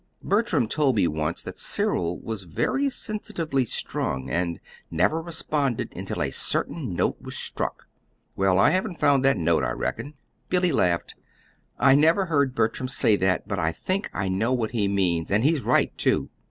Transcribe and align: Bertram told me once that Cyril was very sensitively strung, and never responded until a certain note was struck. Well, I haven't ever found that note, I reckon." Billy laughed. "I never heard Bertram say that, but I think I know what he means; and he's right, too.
Bertram 0.23 0.67
told 0.67 0.95
me 0.95 1.07
once 1.07 1.43
that 1.43 1.59
Cyril 1.59 2.17
was 2.17 2.45
very 2.45 2.89
sensitively 2.89 3.65
strung, 3.65 4.31
and 4.31 4.59
never 4.89 5.21
responded 5.21 5.93
until 5.95 6.23
a 6.23 6.31
certain 6.31 6.95
note 6.95 7.21
was 7.21 7.37
struck. 7.37 7.87
Well, 8.35 8.57
I 8.57 8.71
haven't 8.71 8.93
ever 8.93 8.99
found 8.99 9.23
that 9.23 9.37
note, 9.37 9.63
I 9.63 9.69
reckon." 9.73 10.15
Billy 10.49 10.71
laughed. 10.71 11.13
"I 11.77 11.93
never 11.93 12.25
heard 12.25 12.55
Bertram 12.55 12.87
say 12.87 13.15
that, 13.17 13.47
but 13.47 13.59
I 13.59 13.71
think 13.71 14.09
I 14.11 14.27
know 14.27 14.51
what 14.53 14.71
he 14.71 14.87
means; 14.87 15.29
and 15.29 15.43
he's 15.43 15.61
right, 15.61 15.95
too. 15.99 16.31